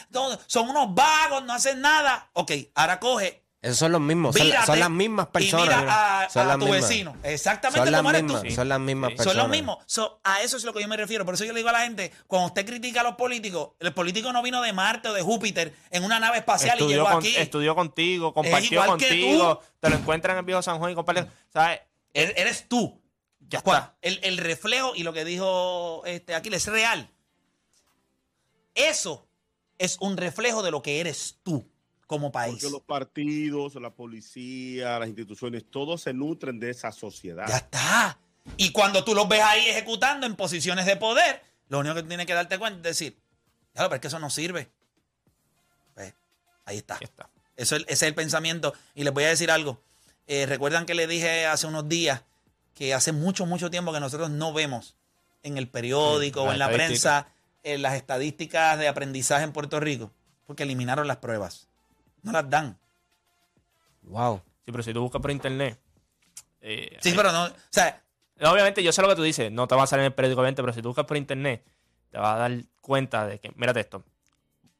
[0.47, 2.29] son unos vagos, no hacen nada.
[2.33, 4.35] Ok, ahora coge, esos son los mismos.
[4.35, 5.65] Son, vírate son las mismas personas.
[5.65, 6.81] Y mira a, son a las tu mismas.
[6.89, 7.15] vecino.
[7.23, 8.25] Exactamente Son las como eres tú.
[8.27, 8.41] mismas.
[8.43, 8.51] Sí.
[8.51, 9.15] Son las mismas Sí.
[9.15, 9.33] personas.
[9.33, 9.77] Son los mismos.
[9.87, 11.25] So, a eso es lo que yo me refiero.
[11.25, 13.93] Por eso yo le digo a la gente, cuando usted critica a los políticos, el
[13.93, 17.09] político no vino de Marte o de Júpiter en una nave espacial y estudió, llegó
[17.09, 17.35] con- aquí.
[17.37, 20.95] estudió contigo, compartió igual que contigo, te lo encuentran en el viejo San Juan y
[20.95, 21.25] comparte.
[21.51, 21.79] ¿Sabes?
[22.13, 23.01] Eres, eres tú.
[23.47, 23.95] Ya está.
[24.01, 27.09] El, el reflejo y lo que dijo este, Aquiles es real.
[28.75, 29.27] Eso
[29.77, 31.69] es un reflejo de lo que eres tú
[32.07, 32.55] como país.
[32.55, 37.45] Porque los partidos, la policía, las instituciones, todos se nutren de esa sociedad.
[37.47, 38.17] Ya está.
[38.57, 42.25] Y cuando tú los ves ahí ejecutando en posiciones de poder, lo único que tienes
[42.25, 43.17] que darte cuenta es decir,
[43.73, 44.69] claro, pero es que eso no sirve.
[45.93, 46.13] Pues,
[46.65, 46.99] ahí está.
[46.99, 47.29] Ya está.
[47.55, 48.73] Eso es, ese es el pensamiento.
[48.95, 49.81] Y les voy a decir algo.
[50.27, 52.23] Eh, Recuerdan que le dije hace unos días
[52.73, 54.95] que hace mucho, mucho tiempo que nosotros no vemos
[55.43, 57.27] en el periódico Sí, o en la prensa
[57.63, 60.11] eh, las estadísticas de aprendizaje en Puerto Rico,
[60.47, 61.67] porque eliminaron las pruebas.
[62.23, 62.77] No las dan.
[64.03, 64.41] Wow.
[64.65, 65.79] Sí, pero si tú buscas por internet.
[66.61, 67.45] eh, Sí, hay- pero no.
[67.45, 67.99] O sea,
[68.41, 70.41] Obviamente, yo sé lo que tú dices, no te va a salir en el periódico
[70.41, 71.63] 20, pero si tú buscas por internet,
[72.09, 74.03] te vas a dar cuenta de que, mírate esto.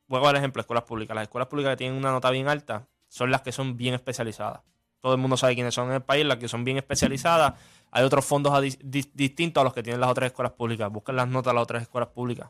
[0.09, 1.13] Juego el ejemplo, escuelas públicas.
[1.15, 4.61] Las escuelas públicas que tienen una nota bien alta son las que son bien especializadas.
[4.99, 7.53] Todo el mundo sabe quiénes son en el país, las que son bien especializadas.
[7.91, 10.91] Hay otros fondos di- distintos a los que tienen las otras escuelas públicas.
[10.91, 12.49] Buscan las notas de las otras escuelas públicas.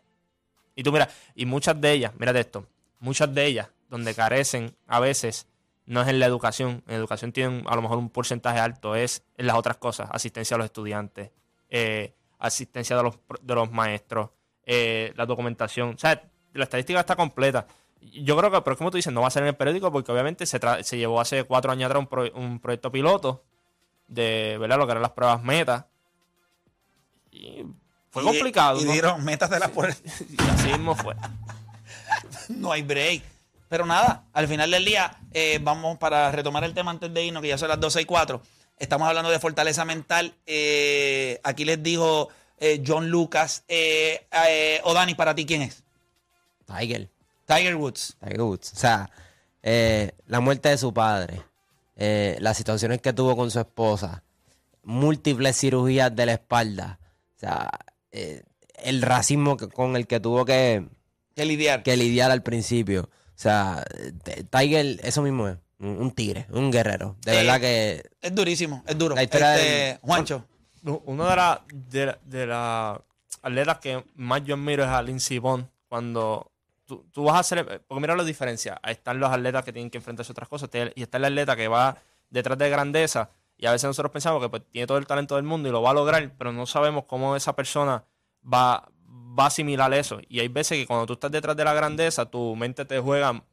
[0.74, 2.66] Y tú mira, y muchas de ellas, mírate esto,
[3.02, 5.48] muchas de ellas, donde carecen a veces,
[5.86, 6.84] no es en la educación.
[6.88, 10.56] En educación tienen a lo mejor un porcentaje alto, es en las otras cosas, asistencia
[10.56, 11.32] a los estudiantes,
[11.70, 14.30] eh, asistencia de los, de los maestros,
[14.66, 15.96] eh, la documentación.
[15.96, 16.22] O sea,
[16.54, 17.68] la estadística está completa.
[18.02, 20.12] Yo creo que, pero como tú dices, no va a ser en el periódico porque
[20.12, 23.44] obviamente se, tra- se llevó hace cuatro años atrás un, pro- un proyecto piloto
[24.08, 24.78] de ¿verdad?
[24.78, 25.88] lo que eran las pruebas meta.
[27.32, 27.64] Y
[28.12, 28.80] fue y- complicado.
[28.82, 28.92] Y ¿no?
[28.92, 29.96] dieron, métasela por el-
[30.30, 31.16] Y así mismo fue.
[32.50, 33.24] No hay break.
[33.74, 37.42] Pero nada, al final del día, eh, vamos para retomar el tema antes de irnos,
[37.42, 38.40] que ya son las 12 y 4.
[38.78, 40.36] Estamos hablando de fortaleza mental.
[40.46, 43.64] Eh, aquí les dijo eh, John Lucas.
[44.84, 45.84] O Dani, para ti, ¿quién es?
[46.68, 47.10] Tiger.
[47.48, 48.16] Tiger Woods.
[48.20, 48.74] Tiger Woods.
[48.74, 49.10] O sea,
[49.64, 51.42] la muerte de su padre,
[51.96, 54.22] las situaciones que tuvo con su esposa,
[54.84, 57.00] múltiples cirugías de la espalda,
[57.38, 57.72] o sea,
[58.12, 60.86] el racismo con el que tuvo que,
[61.36, 61.82] Que lidiar.
[61.82, 63.10] que lidiar al principio.
[63.36, 63.84] O sea,
[64.50, 67.16] Tiger, eso mismo es, un, un tigre, un guerrero.
[67.26, 69.16] De Eh, verdad que Es durísimo, es duro.
[69.16, 70.46] La historia Este, del- Juancho.
[70.84, 73.00] Uno de las de, la- de las
[73.42, 75.70] atletas que más yo admiro es a Lindsey Vonn.
[75.88, 76.52] Cuando
[76.86, 77.84] tú, tú vas a hacer.
[77.88, 78.80] Porque mira la diferencia.
[78.84, 80.70] Ahí están los atletas que tienen que enfrentarse a otras cosas.
[80.96, 81.98] Y está el atleta que va
[82.30, 83.30] detrás de grandeza.
[83.58, 85.82] Y a veces nosotros pensamos que pues, tiene todo el talento del mundo y lo
[85.82, 88.04] va a lograr, pero no sabemos cómo esa persona
[88.52, 88.90] va,
[89.38, 90.20] va a asimilar eso.
[90.28, 93.44] Y hay veces que cuando tú estás detrás de la grandeza, tu mente te juega,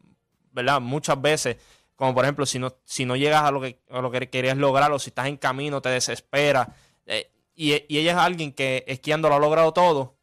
[0.52, 0.80] ¿verdad?
[0.80, 1.56] Muchas veces.
[1.96, 4.90] Como por ejemplo, si no, si no llegas a lo, que, lo que querías lograr
[4.92, 6.74] o si estás en camino, te desespera.
[7.06, 10.16] Eh, y, y ella es alguien que esquiando lo ha logrado todo,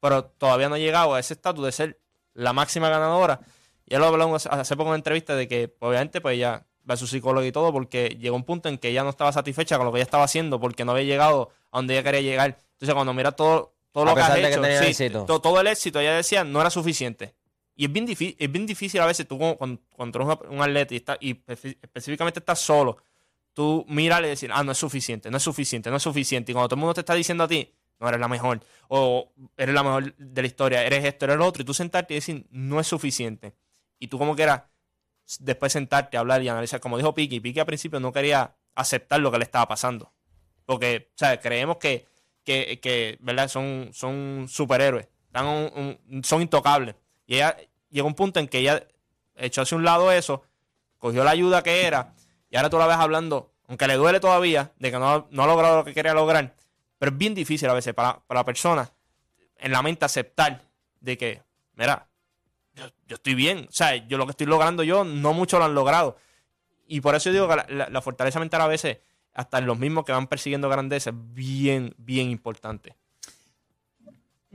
[0.00, 2.00] pero todavía no ha llegado a ese estatus de ser
[2.34, 3.40] la máxima ganadora.
[3.86, 6.96] Ya lo hablamos hace poco en una entrevista de que obviamente pues ella va a
[6.96, 9.86] su psicólogo y todo porque llegó un punto en que ella no estaba satisfecha con
[9.86, 12.58] lo que ella estaba haciendo porque no había llegado a donde ella quería llegar.
[12.72, 15.24] Entonces cuando mira todo, todo A lo que has que hecho, tenía sí, éxito.
[15.24, 17.34] to- todo el éxito, ella decía, no era suficiente.
[17.76, 20.92] Y es bien difícil, es bien difícil a veces tú cuando, cuando eres un atleta
[20.94, 22.96] y, está- y espe- específicamente estás solo,
[23.52, 26.50] tú mirar y decir, ah, no es suficiente, no es suficiente, no es suficiente.
[26.50, 29.32] Y cuando todo el mundo te está diciendo a ti, no eres la mejor, o
[29.56, 32.16] eres la mejor de la historia, eres esto, eres lo otro, y tú sentarte y
[32.16, 33.54] decir, no es suficiente.
[34.00, 34.62] Y tú como quieras,
[35.38, 39.30] después sentarte, hablar y analizar, como dijo Piki, Piki al principio no quería aceptar lo
[39.30, 40.12] que le estaba pasando.
[40.66, 42.06] Porque, o sea, creemos que,
[42.44, 43.48] que, que, ¿verdad?
[43.48, 46.94] Son, son superhéroes, un- son intocables.
[47.26, 47.56] Y ella
[47.90, 48.86] llegó un punto en que ella
[49.36, 50.42] echó hacia un lado eso,
[50.98, 52.14] cogió la ayuda que era,
[52.50, 55.46] y ahora tú la ves hablando, aunque le duele todavía, de que no, no ha
[55.46, 56.54] logrado lo que quería lograr,
[56.98, 58.90] pero es bien difícil a veces para, para la persona
[59.58, 60.62] en la mente aceptar
[61.00, 61.42] de que,
[61.74, 62.06] mira,
[62.74, 65.64] yo, yo estoy bien, o sea, yo lo que estoy logrando yo, no muchos lo
[65.64, 66.16] han logrado.
[66.86, 68.98] Y por eso digo que la, la- la fortaleza mental a veces,
[69.34, 72.96] hasta los mismos que van persiguiendo grandeza, es bien, bien importante.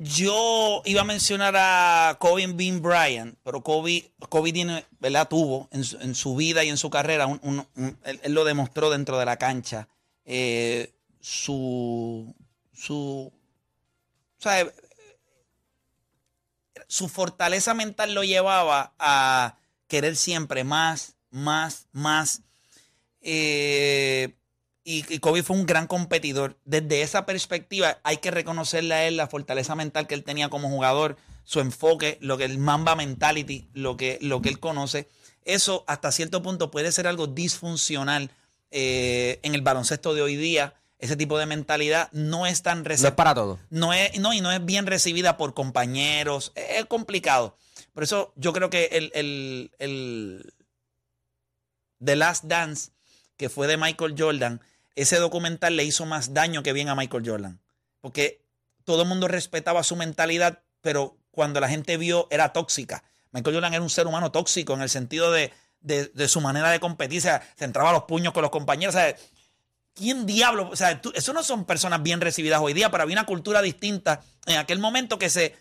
[0.01, 5.27] Yo iba a mencionar a Kobe Bean Bryant, pero Kobe, Kobe tiene, ¿verdad?
[5.27, 7.27] Tuvo en su, vida y en su carrera,
[8.05, 9.89] él, lo demostró dentro de la cancha,
[10.23, 12.33] eh, su,
[12.71, 13.29] su,
[14.45, 14.71] eh,
[16.87, 19.57] su fortaleza mental lo llevaba a
[19.89, 22.41] querer siempre más, más, más.
[23.21, 24.38] Eh,
[24.89, 26.57] y, y Kobe fue un gran competidor.
[26.65, 30.67] Desde esa perspectiva hay que reconocerle a él la fortaleza mental que él tenía como
[30.67, 35.07] jugador, su enfoque, lo que el Mamba mentality, lo que, lo que él conoce.
[35.45, 38.31] Eso hasta cierto punto puede ser algo disfuncional
[38.71, 40.73] eh, en el baloncesto de hoy día.
[40.97, 43.59] Ese tipo de mentalidad no es tan no es para todo.
[43.69, 46.51] No es, no, y no es bien recibida por compañeros.
[46.55, 47.55] Es, es complicado.
[47.93, 50.53] Por eso yo creo que el, el, el
[52.03, 52.89] The Last Dance,
[53.37, 54.61] que fue de Michael Jordan,
[55.01, 57.59] ese documental le hizo más daño que bien a Michael Jordan.
[58.01, 58.43] Porque
[58.83, 63.03] todo el mundo respetaba su mentalidad, pero cuando la gente vio era tóxica.
[63.31, 66.79] Michael Jordan era un ser humano tóxico en el sentido de, de- su manera de
[66.79, 67.19] competir.
[67.19, 68.95] O sea, se entraba a los puños con los compañeros.
[68.95, 69.15] O sea,
[69.95, 70.69] ¿Quién diablo?
[70.69, 74.21] O sea, eso no son personas bien recibidas hoy día, pero había una cultura distinta
[74.45, 75.55] en aquel momento que se.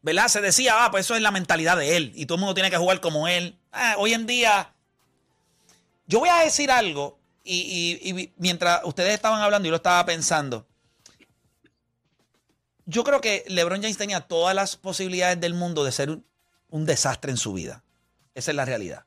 [0.00, 0.28] ¿Verdad?
[0.28, 2.70] Se decía, ah, pues eso es la mentalidad de él y todo el mundo tiene
[2.70, 3.58] que jugar como él.
[3.72, 4.72] Ah, hoy en día.
[6.06, 10.66] Yo voy a decir algo y, mientras ustedes estaban hablando y lo estaba pensando.
[12.86, 16.24] Yo creo que LeBron James tenía todas las posibilidades del mundo de ser un,
[16.68, 17.82] un desastre en su vida.
[18.34, 19.04] Esa es la realidad.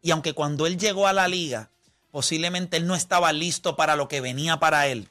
[0.00, 1.70] Y aunque cuando él llegó a la liga,
[2.10, 5.08] posiblemente él no estaba listo para lo que venía para él.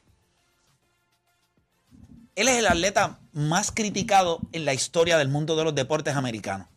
[2.34, 6.68] Él es el atleta más criticado en la historia del mundo de los deportes americanos.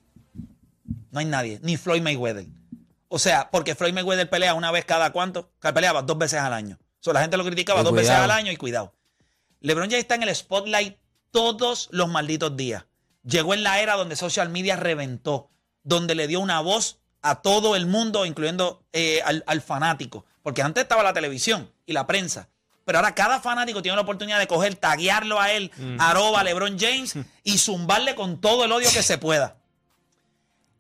[1.12, 2.46] No hay nadie, ni Floyd Mayweather.
[3.16, 6.78] O sea, porque Floyd Mayweather pelea una vez cada cuánto, peleaba dos veces al año.
[6.82, 8.94] O sea, la gente lo criticaba Y dos veces al año y cuidado.
[9.62, 10.98] LeBron James está en el spotlight
[11.32, 12.84] todos los malditos días.
[13.24, 15.50] Llegó en la era donde social media reventó,
[15.84, 20.26] donde le dio una voz a todo el mundo, incluyendo eh, al, al fanático.
[20.44, 22.50] Porque antes estaba la televisión y la prensa.
[22.84, 27.16] Pero ahora cada fanático tiene la oportunidad de coger, taguearlo a él, arroba LeBron James,
[27.46, 29.56] y zumbarle con todo el odio que se pueda.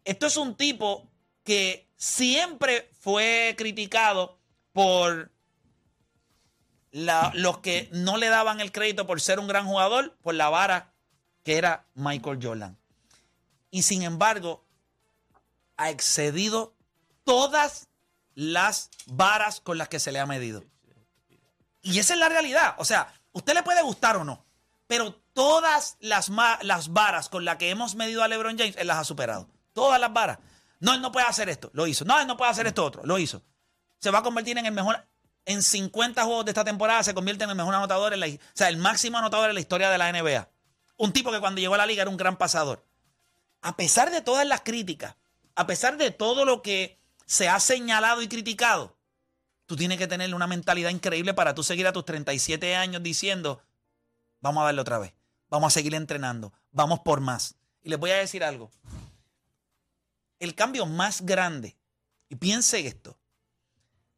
[0.04, 1.08] Esto es un tipo
[1.46, 4.38] que siempre fue criticado
[4.74, 5.32] por
[6.92, 10.94] los que no le daban el crédito por ser un gran jugador, por la vara
[11.44, 12.78] que era Michael Jordan.
[13.72, 14.64] Y sin embargo,
[15.78, 16.76] ha excedido
[17.24, 17.88] todas
[18.36, 20.64] las varas con las que se le ha medido.
[21.82, 22.76] Y esa es la realidad.
[22.78, 24.46] O sea, usted le puede gustar o no,
[24.86, 26.30] pero todas las,
[26.62, 29.50] las varas con las que hemos medido a LeBron James, él las ha superado.
[29.74, 30.38] Todas las varas.
[30.86, 32.06] No, él no puede hacer esto, lo hizo.
[32.06, 33.42] No, él no puede hacer esto otro, lo hizo.
[33.98, 35.04] Se va a convertir en el mejor,
[35.44, 38.40] en 50 juegos de esta temporada, se convierte en el mejor anotador, en la, o
[38.54, 40.48] sea, el máximo anotador en la historia de la NBA.
[40.98, 42.86] Un tipo que cuando llegó a la liga era un gran pasador.
[43.62, 45.16] A pesar de todas las críticas,
[45.56, 48.96] a pesar de todo lo que se ha señalado y criticado,
[49.66, 53.60] tú tienes que tener una mentalidad increíble para tú seguir a tus 37 años diciendo,
[54.40, 55.16] vamos a darle otra vez,
[55.50, 57.56] vamos a seguir entrenando, vamos por más.
[57.82, 58.70] Y les voy a decir algo.
[60.46, 61.76] El cambio más grande,
[62.30, 63.18] y piense esto,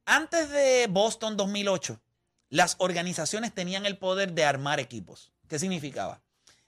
[0.06, 2.02] antes de Boston 2008,
[2.50, 5.32] las organizaciones tenían el poder de armar equipos.
[5.48, 6.22] ¿Qué significaba?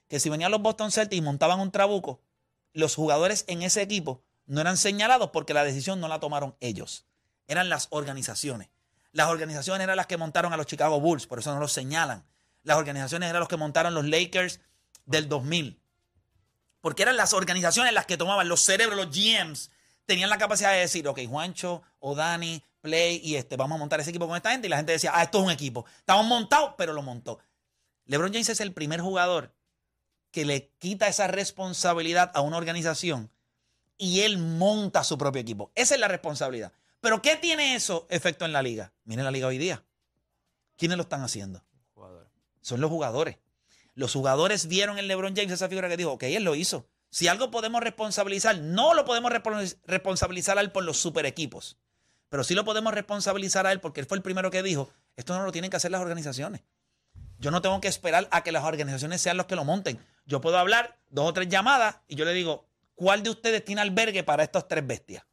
[0.08, 2.22] Que si venían los Boston Celtics y montaban un trabuco,
[2.72, 7.04] los jugadores en ese equipo no eran señalados porque la decisión no la tomaron ellos.
[7.46, 8.70] Eran las organizaciones.
[9.12, 12.24] Las organizaciones eran las que montaron a los Chicago Bulls, por eso no los señalan.
[12.62, 14.60] Las organizaciones eran los que montaron los Lakers
[15.04, 15.78] del 2000.
[16.80, 19.70] Porque eran las organizaciones las que tomaban los cerebros, los GMs,
[20.06, 24.00] tenían la capacidad de decir, ok, Juancho o Dani, Play y este, vamos a montar
[24.00, 24.66] ese equipo con esta gente.
[24.66, 25.84] Y la gente decía, ah, esto es un equipo.
[25.98, 27.38] Estamos montados, pero lo montó.
[28.06, 29.54] LeBron James es el primer jugador
[30.30, 33.30] que le quita esa responsabilidad a una organización
[33.98, 35.70] y él monta su propio equipo.
[35.74, 36.72] Esa es la responsabilidad.
[37.00, 38.92] Pero ¿qué tiene eso efecto en la liga?
[39.04, 39.84] Miren la liga hoy día.
[40.76, 41.62] ¿Quiénes lo están haciendo?
[42.62, 43.36] Son los jugadores.
[44.00, 46.88] Los jugadores vieron en LeBron James esa figura que dijo, ok, él lo hizo.
[47.10, 51.76] Si algo podemos responsabilizar, no lo podemos respons- responsabilizar a él por los super equipos,
[52.30, 55.36] pero sí lo podemos responsabilizar a él porque él fue el primero que dijo, esto
[55.36, 56.62] no lo tienen que hacer las organizaciones.
[57.38, 59.98] Yo no tengo que esperar a que las organizaciones sean los que lo monten.
[60.24, 63.82] Yo puedo hablar dos o tres llamadas y yo le digo, ¿cuál de ustedes tiene
[63.82, 65.24] albergue para estas tres bestias?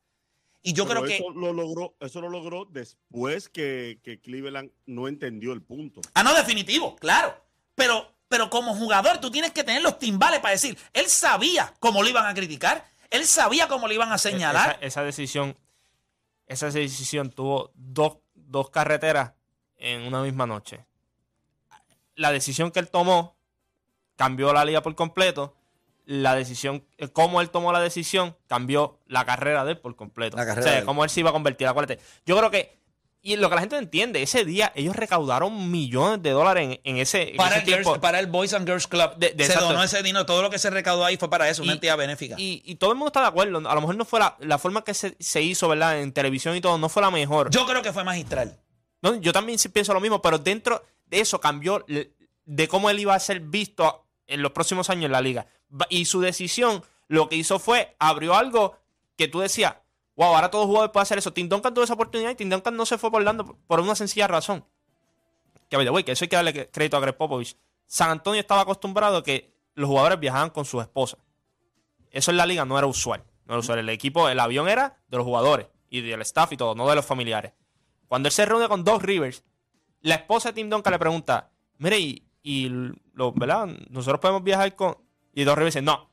[0.61, 1.15] Y yo Pero creo que...
[1.23, 6.01] eso lo logró, eso lo logró después que, que Cleveland no entendió el punto.
[6.15, 7.33] Ah, no, definitivo, claro.
[7.75, 12.03] Pero, pero como jugador, tú tienes que tener los timbales para decir, él sabía cómo
[12.03, 14.71] lo iban a criticar, él sabía cómo lo iban a señalar.
[14.71, 15.55] Esa, esa decisión,
[16.47, 19.33] esa decisión tuvo dos, dos carreteras
[19.77, 20.85] en una misma noche.
[22.15, 23.37] La decisión que él tomó
[24.15, 25.55] cambió la liga por completo.
[26.05, 30.37] La decisión, eh, cómo él tomó la decisión, cambió la carrera de él por completo.
[30.37, 30.85] La carrera o sea, de él.
[30.85, 31.67] cómo él se iba a convertir.
[31.67, 32.01] Acuérdate.
[32.25, 32.77] Yo creo que,
[33.21, 36.79] y lo que la gente no entiende, ese día ellos recaudaron millones de dólares en,
[36.83, 39.15] en ese, en para, ese el Girls- para el Boys and Girls Club.
[39.17, 39.69] De- de- se exacto.
[39.69, 41.97] donó ese dinero, todo lo que se recaudó ahí fue para eso, una Y- entidad
[41.97, 42.35] benéfica.
[42.37, 43.57] Y, y todo el mundo está de acuerdo.
[43.69, 45.99] A lo mejor no fue la, la forma que se, se hizo, ¿verdad?
[45.99, 47.49] En televisión y todo, no fue la mejor.
[47.49, 48.59] yo creo que fue magistral.
[49.01, 51.85] No, yo también sí pienso lo mismo, pero dentro de eso cambió
[52.45, 55.47] de cómo él iba a ser visto en los próximos años en la liga.
[55.89, 58.77] Y su decisión lo que hizo fue abrió algo
[59.17, 59.75] que tú decías,
[60.17, 61.31] wow, ahora todo jugador puede hacer eso.
[61.31, 63.95] Tim Duncan tuvo esa oportunidad y Tim Duncan no se fue por Orlando por- una
[63.95, 64.65] sencilla razón.
[65.69, 67.55] Que, by que eso hay que darle crédito a Greg Popovich.
[67.85, 71.19] San Antonio estaba acostumbrado a que los jugadores viajaban con sus esposas.
[72.11, 73.23] Eso en la liga no era usual.
[73.45, 73.79] No era usual.
[73.79, 76.95] El equipo, el avión era de los jugadores y del staff y todo, no de
[76.95, 77.53] los familiares.
[78.07, 79.43] Cuando él se reúne con Doc Rivers,
[80.01, 82.69] la esposa de Tim Duncan le pregunta, mire, y, y.
[83.13, 84.97] Nosotros podemos viajar con...
[85.33, 86.09] Y Doc Rivers dice, no.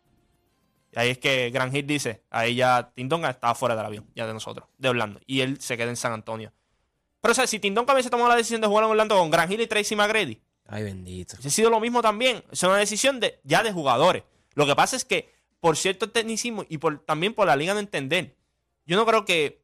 [0.96, 4.32] Ahí es que Gran dice, ahí ya Tim Duncan estaba fuera del avión, ya de
[4.32, 5.20] nosotros, de Orlando.
[5.26, 6.52] Y él se queda en San Antonio.
[7.20, 9.30] Pero o sea, si Tim Duncan hubiese tomado la decisión de jugar en Orlando con
[9.30, 11.36] Gran Hill y Tracy McGrady, Ay, bendito.
[11.44, 12.42] ha sido lo mismo también.
[12.50, 14.22] Es una decisión de, ya de jugadores.
[14.54, 17.80] Lo que pasa es que por cierto tecnicismo y por, también por la liga no
[17.80, 18.36] entender,
[18.86, 19.62] yo no creo que,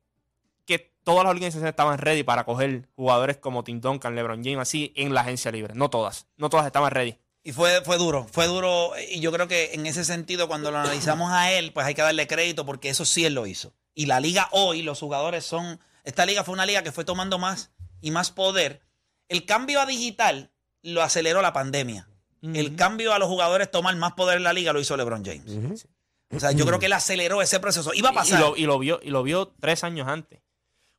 [0.65, 4.93] que todas las organizaciones estaban ready para coger jugadores como Tim Duncan, LeBron James, así
[4.97, 5.75] en la agencia libre.
[5.75, 6.27] No todas.
[6.39, 7.19] No todas estaban ready.
[7.43, 8.93] Y fue, fue duro, fue duro.
[9.11, 12.03] Y yo creo que en ese sentido, cuando lo analizamos a él, pues hay que
[12.03, 13.73] darle crédito porque eso sí él lo hizo.
[13.95, 17.39] y la liga hoy, los jugadores son, esta liga fue una liga que fue tomando
[17.39, 17.71] más
[18.01, 18.83] y más poder.
[19.29, 20.51] El cambio a digital
[20.83, 22.09] lo aceleró la pandemia.
[22.43, 25.87] El cambio a los jugadores tomar más poder en la liga lo hizo LeBron James.
[26.35, 27.93] O sea, yo creo que él aceleró ese proceso.
[27.93, 28.39] Iba a Y- pasar.
[28.39, 30.41] Y, lo, y lo vio, y lo vio tres años antes.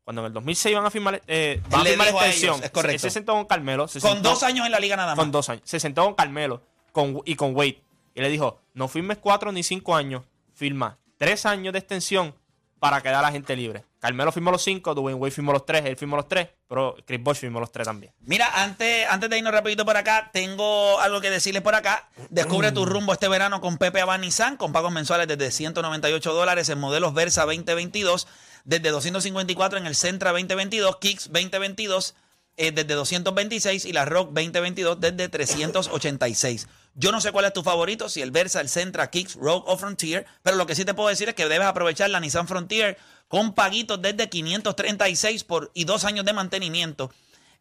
[0.03, 2.53] Cuando en el 2006 iban a firmar, eh, van a firmar extensión.
[2.55, 2.93] ellos, es correcto.
[2.95, 3.87] Él se sentó con Carmelo.
[3.87, 5.17] se con sentó- dos años en la liga nada más.
[5.17, 5.63] Con dos años.
[5.65, 7.81] Se sentó con Carmelo con, y con Wade.
[8.15, 10.23] Y le dijo, no firmes cuatro ni cinco años.
[10.53, 12.35] Firma tres años de extensión
[12.79, 13.85] para quedar a la gente libre.
[13.99, 17.21] Carmelo firmó los cinco, Dwayne Wade firmó los tres, él firmó los tres, pero Chris
[17.21, 18.11] Bosh firmó los tres también.
[18.21, 22.09] Mira, antes, antes de irnos rapidito por acá, tengo algo que decirles por acá.
[22.31, 26.69] Descubre tu rumbo este verano con Pepe Abad Nissan, con pagos mensuales desde 198 dólares
[26.69, 28.27] en modelos Versa 2022,
[28.65, 32.15] desde 254 en el Centra 2022, Kicks 2022,
[32.57, 36.67] eh, desde 226 y la Rock 2022 desde 386.
[36.93, 39.77] Yo no sé cuál es tu favorito, si el Versa, el Centra, Kicks, Rogue o
[39.77, 42.97] Frontier, pero lo que sí te puedo decir es que debes aprovechar la Nissan Frontier
[43.29, 47.11] con paguitos desde 536 por, y dos años de mantenimiento